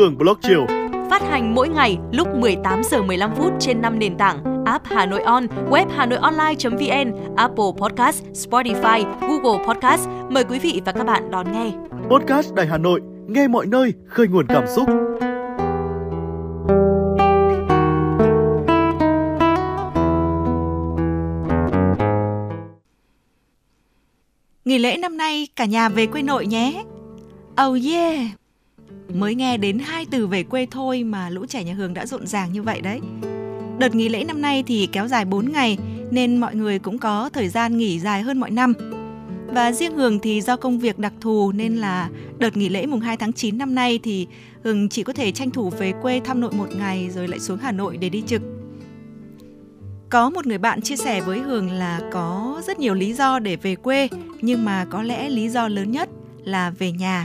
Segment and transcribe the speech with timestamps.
[0.00, 0.66] Hương Blog chiều.
[1.10, 5.06] Phát hành mỗi ngày lúc 18 giờ 15 phút trên 5 nền tảng app Hà
[5.06, 10.08] Nội On, web Hà Nội Online.vn, Apple Podcast, Spotify, Google Podcast.
[10.30, 11.72] Mời quý vị và các bạn đón nghe.
[12.10, 14.88] Podcast Đài Hà Nội, nghe mọi nơi, khơi nguồn cảm xúc.
[24.64, 26.84] Nghỉ lễ năm nay cả nhà về quê nội nhé.
[27.66, 28.39] Oh yeah!
[29.14, 32.26] Mới nghe đến hai từ về quê thôi mà lũ trẻ nhà Hường đã rộn
[32.26, 33.00] ràng như vậy đấy.
[33.78, 35.78] Đợt nghỉ lễ năm nay thì kéo dài 4 ngày
[36.10, 38.72] nên mọi người cũng có thời gian nghỉ dài hơn mọi năm.
[39.46, 43.00] Và riêng Hường thì do công việc đặc thù nên là đợt nghỉ lễ mùng
[43.00, 44.26] 2 tháng 9 năm nay thì
[44.64, 47.58] Hường chỉ có thể tranh thủ về quê thăm nội một ngày rồi lại xuống
[47.62, 48.42] Hà Nội để đi trực.
[50.10, 53.56] Có một người bạn chia sẻ với Hường là có rất nhiều lý do để
[53.56, 54.08] về quê,
[54.40, 56.08] nhưng mà có lẽ lý do lớn nhất
[56.44, 57.24] là về nhà.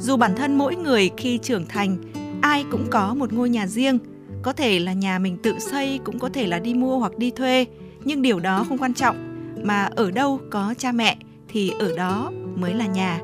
[0.00, 1.96] Dù bản thân mỗi người khi trưởng thành,
[2.42, 3.98] ai cũng có một ngôi nhà riêng,
[4.42, 7.30] có thể là nhà mình tự xây, cũng có thể là đi mua hoặc đi
[7.30, 7.66] thuê,
[8.04, 9.16] nhưng điều đó không quan trọng,
[9.64, 11.16] mà ở đâu có cha mẹ
[11.48, 13.20] thì ở đó mới là nhà.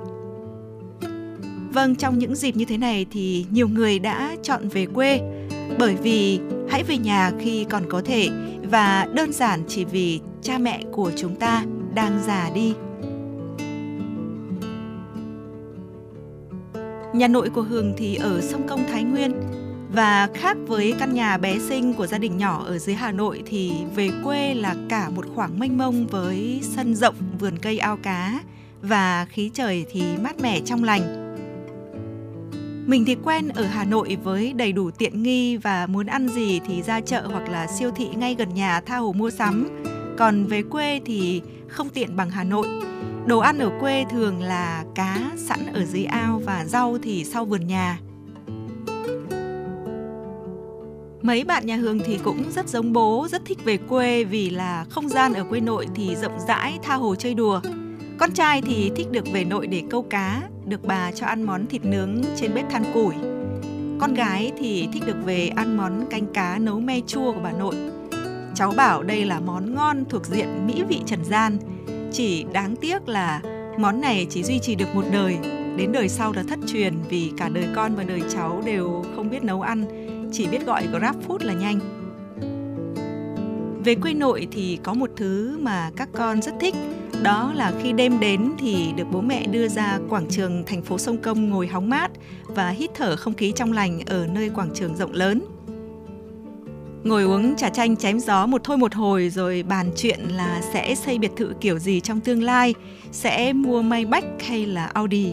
[1.73, 5.21] Vâng, trong những dịp như thế này thì nhiều người đã chọn về quê
[5.79, 8.29] bởi vì hãy về nhà khi còn có thể
[8.71, 11.65] và đơn giản chỉ vì cha mẹ của chúng ta
[11.95, 12.75] đang già đi.
[17.15, 19.33] Nhà nội của Hường thì ở sông Công Thái Nguyên
[19.93, 23.43] và khác với căn nhà bé xinh của gia đình nhỏ ở dưới Hà Nội
[23.47, 27.97] thì về quê là cả một khoảng mênh mông với sân rộng, vườn cây ao
[27.97, 28.41] cá
[28.83, 31.35] và khí trời thì mát mẻ trong lành.
[32.87, 36.61] Mình thì quen ở Hà Nội với đầy đủ tiện nghi và muốn ăn gì
[36.67, 39.83] thì ra chợ hoặc là siêu thị ngay gần nhà tha hồ mua sắm.
[40.19, 42.67] Còn về quê thì không tiện bằng Hà Nội.
[43.27, 47.45] Đồ ăn ở quê thường là cá sẵn ở dưới ao và rau thì sau
[47.45, 47.99] vườn nhà.
[51.23, 54.85] Mấy bạn nhà Hương thì cũng rất giống bố, rất thích về quê vì là
[54.91, 57.61] không gian ở quê nội thì rộng rãi, tha hồ chơi đùa.
[58.19, 61.67] Con trai thì thích được về nội để câu cá, được bà cho ăn món
[61.67, 63.15] thịt nướng trên bếp than củi.
[64.01, 67.53] Con gái thì thích được về ăn món canh cá nấu me chua của bà
[67.53, 67.75] nội.
[68.55, 71.59] Cháu bảo đây là món ngon thuộc diện mỹ vị trần gian.
[72.17, 73.41] Chỉ đáng tiếc là
[73.79, 75.39] món này chỉ duy trì được một đời,
[75.77, 79.31] đến đời sau đã thất truyền vì cả đời con và đời cháu đều không
[79.31, 79.85] biết nấu ăn,
[80.33, 81.79] chỉ biết gọi Grab Food là nhanh.
[83.85, 86.75] Về quê nội thì có một thứ mà các con rất thích,
[87.23, 90.99] đó là khi đêm đến thì được bố mẹ đưa ra quảng trường thành phố
[90.99, 92.11] Sông Công ngồi hóng mát
[92.47, 95.45] và hít thở không khí trong lành ở nơi quảng trường rộng lớn.
[97.05, 100.95] Ngồi uống trà chanh chém gió một thôi một hồi rồi bàn chuyện là sẽ
[100.95, 102.75] xây biệt thự kiểu gì trong tương lai,
[103.13, 105.33] sẽ mua Maybach hay là Audi.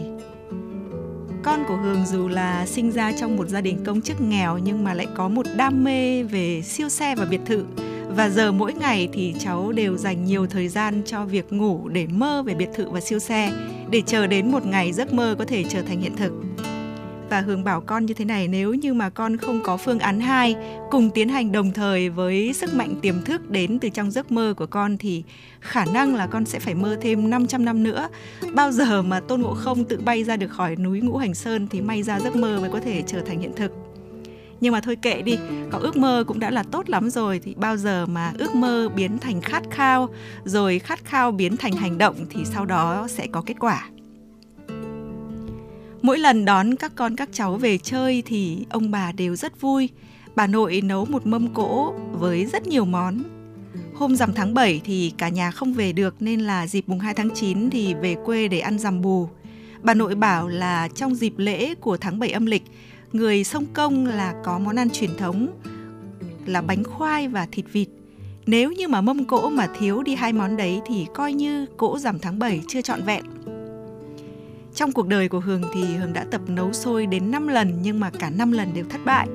[1.42, 4.84] Con của Hường dù là sinh ra trong một gia đình công chức nghèo nhưng
[4.84, 7.64] mà lại có một đam mê về siêu xe và biệt thự.
[8.16, 12.06] Và giờ mỗi ngày thì cháu đều dành nhiều thời gian cho việc ngủ để
[12.06, 13.52] mơ về biệt thự và siêu xe
[13.90, 16.32] để chờ đến một ngày giấc mơ có thể trở thành hiện thực
[17.32, 20.20] và hường bảo con như thế này, nếu như mà con không có phương án
[20.20, 20.56] 2
[20.90, 24.54] cùng tiến hành đồng thời với sức mạnh tiềm thức đến từ trong giấc mơ
[24.56, 25.22] của con thì
[25.60, 28.08] khả năng là con sẽ phải mơ thêm 500 năm nữa.
[28.54, 31.68] Bao giờ mà Tôn Ngộ Không tự bay ra được khỏi núi Ngũ Hành Sơn
[31.70, 33.72] thì may ra giấc mơ mới có thể trở thành hiện thực
[34.60, 35.38] nhưng mà thôi kệ đi,
[35.70, 38.88] có ước mơ cũng đã là tốt lắm rồi thì bao giờ mà ước mơ
[38.96, 40.08] biến thành khát khao,
[40.44, 43.88] rồi khát khao biến thành hành động thì sau đó sẽ có kết quả
[46.02, 49.88] mỗi lần đón các con, các cháu về chơi thì ông bà đều rất vui
[50.34, 53.22] bà nội nấu một mâm cỗ với rất nhiều món
[53.94, 57.14] Hôm rằm tháng 7 thì cả nhà không về được nên là dịp mùng 2
[57.14, 59.28] tháng 9 thì về quê để ăn rằm bù.
[59.82, 62.62] Bà nội bảo là trong dịp lễ của tháng 7 âm lịch,
[63.12, 65.48] người sông công là có món ăn truyền thống
[66.46, 67.88] là bánh khoai và thịt vịt.
[68.46, 71.98] Nếu như mà mâm cỗ mà thiếu đi hai món đấy thì coi như cỗ
[71.98, 73.24] rằm tháng 7 chưa trọn vẹn.
[74.74, 78.00] Trong cuộc đời của Hường thì Hường đã tập nấu sôi đến 5 lần, nhưng
[78.00, 79.28] mà cả 5 lần đều thất bại.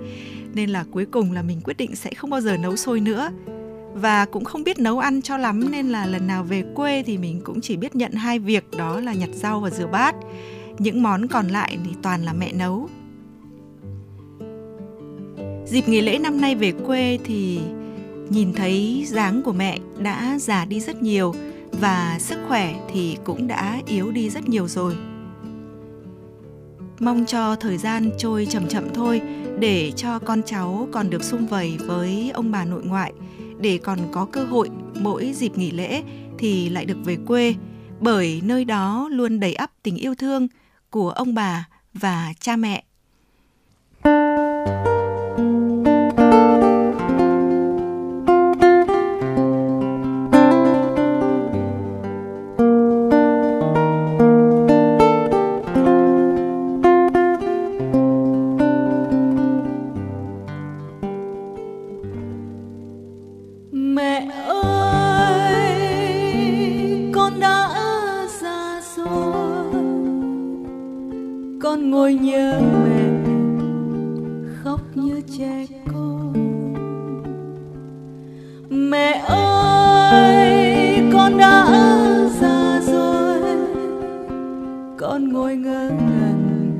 [0.53, 3.31] Nên là cuối cùng là mình quyết định sẽ không bao giờ nấu sôi nữa.
[3.93, 7.17] Và cũng không biết nấu ăn cho lắm, nên là lần nào về quê thì
[7.17, 10.15] mình cũng chỉ biết nhận hai việc, đó là nhặt rau và rửa bát.
[10.79, 12.89] Những món còn lại thì toàn là mẹ nấu.
[15.65, 17.59] Dịp nghỉ lễ năm nay về quê thì
[18.29, 21.33] nhìn thấy dáng của mẹ đã già đi rất nhiều
[21.71, 24.95] và sức khỏe thì cũng đã yếu đi rất nhiều rồi.
[26.99, 29.21] Mong cho thời gian trôi chậm chậm thôi,
[29.59, 33.13] để cho con cháu còn được sum vầy với ông bà nội ngoại.
[33.59, 36.03] Để còn có cơ hội, mỗi dịp nghỉ lễ
[36.39, 37.55] thì lại được về quê,
[37.99, 40.47] bởi nơi đó luôn đầy ắp tình yêu thương
[40.89, 42.83] của ông bà và cha mẹ.
[63.97, 65.81] mẹ ơi,
[67.15, 67.69] con đã
[68.41, 69.65] già rồi.
[71.61, 73.03] Con ngồi nhớ mẹ
[74.63, 76.33] khóc như trẻ con.
[78.69, 80.55] Mẹ ơi,
[81.13, 81.65] con đã
[82.41, 83.41] già rồi.
[84.97, 86.77] Con ngồi ngơ ngẩn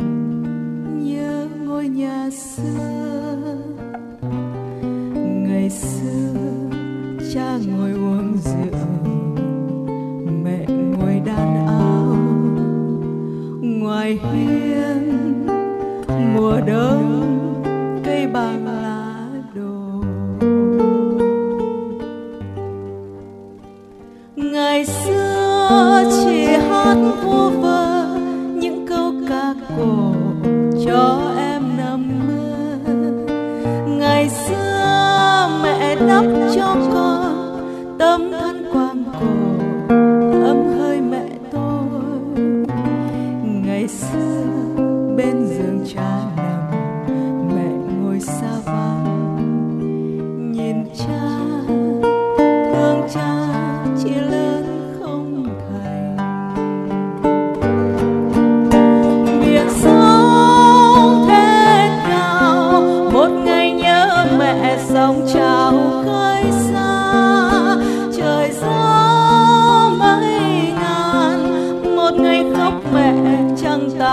[1.04, 3.58] nhớ ngôi nhà xưa.
[5.48, 6.77] Ngày xưa
[7.34, 8.80] cha ngồi uống rượu
[10.44, 12.16] mẹ ngồi đan áo.
[13.62, 15.46] Ngoài hiên
[16.36, 17.27] mùa đông
[45.18, 46.37] bên giường tràn.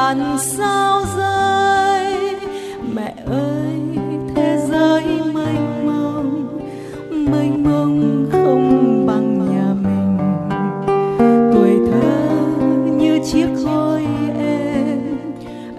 [0.04, 2.36] ngàn sao rơi.
[2.94, 3.80] Mẹ ơi,
[4.36, 5.02] thế giới
[5.34, 6.58] mênh mông
[7.10, 10.18] mênh mông không bằng nhà mình.
[11.54, 12.26] Tuổi thơ
[12.98, 14.06] như chiếc khói
[14.38, 15.00] em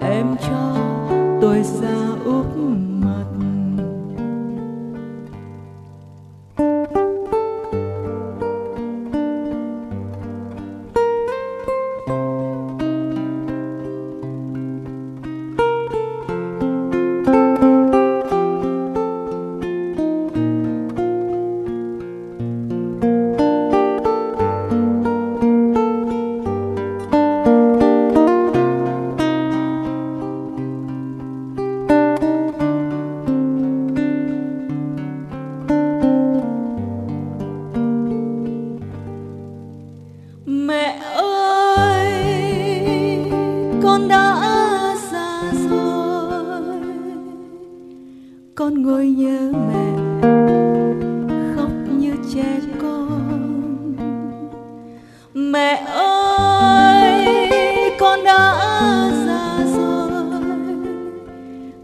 [0.00, 0.76] em cho
[1.40, 2.35] tôi xa ưu
[48.56, 49.86] con ngồi nhớ mẹ,
[51.56, 53.94] khóc như trẻ con.
[55.34, 57.26] Mẹ ơi,
[57.98, 58.54] con đã
[59.26, 60.10] già rồi,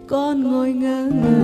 [0.07, 1.42] con ngồi ngơ ngơ.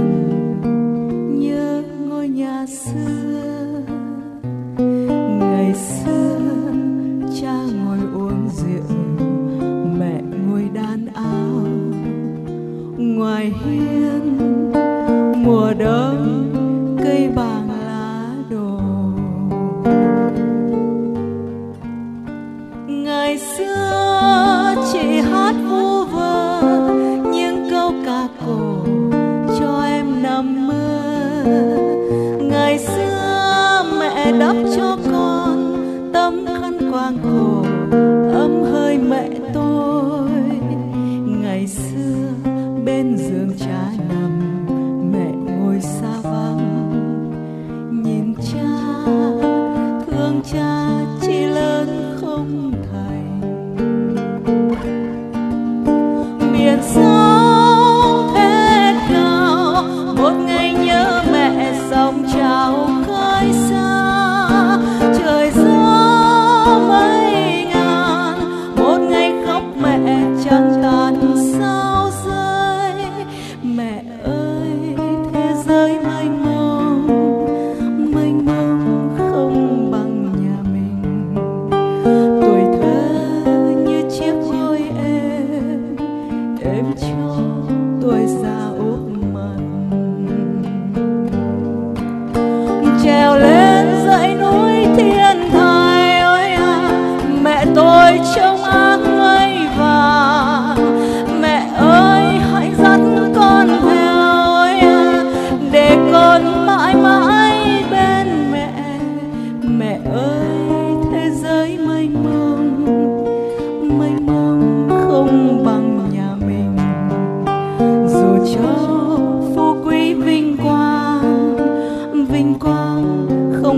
[32.41, 35.08] ngày xưa mẹ đắp cho con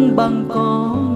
[0.01, 1.10] không bằng con.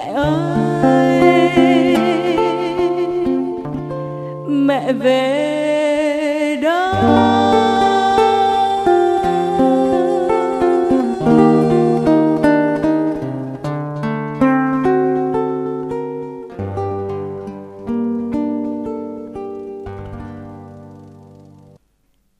[0.00, 1.96] Mẹ ơi
[4.48, 6.94] mẹ về đâu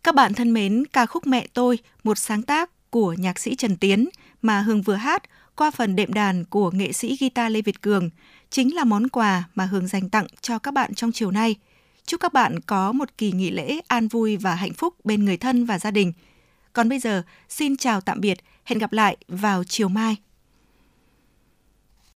[0.05, 3.77] Các bạn thân mến, ca khúc Mẹ tôi, một sáng tác của nhạc sĩ Trần
[3.77, 4.09] Tiến
[4.43, 5.23] mà Hương vừa hát
[5.61, 8.11] qua phần đệm đàn của nghệ sĩ guitar Lê Việt Cường,
[8.51, 11.55] chính là món quà mà Hương dành tặng cho các bạn trong chiều nay.
[12.07, 15.37] Chúc các bạn có một kỳ nghỉ lễ an vui và hạnh phúc bên người
[15.37, 16.13] thân và gia đình.
[16.73, 20.17] Còn bây giờ, xin chào tạm biệt, hẹn gặp lại vào chiều mai.